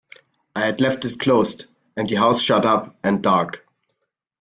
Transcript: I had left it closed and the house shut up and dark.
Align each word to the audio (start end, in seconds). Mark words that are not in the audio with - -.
I 0.55 0.65
had 0.65 0.81
left 0.81 1.05
it 1.05 1.19
closed 1.19 1.67
and 1.95 2.09
the 2.09 2.15
house 2.15 2.41
shut 2.41 2.65
up 2.65 2.95
and 3.03 3.21
dark. 3.21 3.67